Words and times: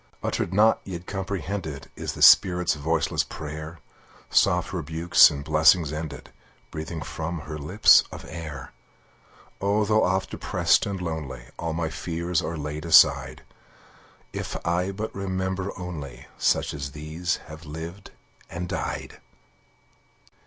Uttered 0.23 0.51
not, 0.51 0.81
yet 0.83 1.05
comprehended, 1.05 1.91
Is 1.95 2.13
the 2.13 2.23
spirit's 2.23 2.73
voiceless 2.73 3.23
prayer, 3.23 3.81
Soft 4.31 4.73
rebukes, 4.73 5.29
in 5.29 5.43
blessings 5.43 5.93
ended, 5.93 6.31
Breathing 6.71 7.03
from 7.03 7.41
her 7.41 7.59
lips 7.59 8.03
of 8.11 8.25
air. 8.27 8.71
Oh, 9.61 9.85
though 9.85 10.03
oft 10.03 10.31
depressed 10.31 10.87
and 10.87 10.99
lonely, 10.99 11.49
All 11.59 11.73
my 11.73 11.91
fears 11.91 12.41
are 12.41 12.57
laid 12.57 12.83
aside, 12.83 13.43
If 14.33 14.57
I 14.65 14.89
but 14.91 15.13
remember 15.13 15.71
only 15.77 16.25
Such 16.35 16.73
as 16.73 16.93
these 16.93 17.35
have 17.45 17.65
lived 17.67 18.09
and 18.49 18.67
died! 18.67 19.19